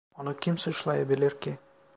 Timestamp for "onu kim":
0.17-0.57